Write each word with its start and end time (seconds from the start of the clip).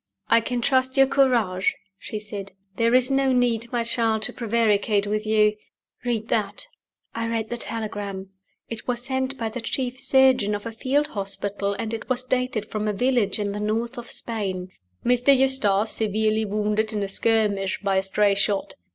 "I 0.29 0.41
can 0.41 0.61
trust 0.63 0.97
your 0.97 1.05
courage," 1.05 1.75
she 1.99 2.17
said. 2.17 2.53
"There 2.75 2.95
is 2.95 3.11
no 3.11 3.31
need, 3.31 3.71
my 3.71 3.83
child, 3.83 4.23
to 4.23 4.33
prevaricate 4.33 5.05
with 5.05 5.27
you. 5.27 5.57
Read 6.03 6.27
that." 6.29 6.65
I 7.13 7.27
read 7.27 7.49
the 7.49 7.57
telegram. 7.57 8.31
It 8.67 8.87
was 8.87 9.03
sent 9.05 9.37
by 9.37 9.49
the 9.49 9.61
chief 9.61 9.99
surgeon 9.99 10.55
of 10.55 10.65
a 10.65 10.71
field 10.71 11.09
hospital; 11.09 11.75
and 11.77 11.93
it 11.93 12.09
was 12.09 12.23
dated 12.23 12.65
from 12.65 12.87
a 12.87 12.93
village 12.93 13.37
in 13.37 13.51
the 13.51 13.59
north 13.59 13.95
of 13.95 14.09
Spain. 14.09 14.71
"Mr. 15.05 15.37
Eustace 15.37 15.91
severely 15.91 16.45
wounded 16.45 16.93
in 16.93 17.03
a 17.03 17.07
skirmish 17.07 17.79
by 17.83 17.97
a 17.97 18.01
stray 18.01 18.33
shot. 18.33 18.73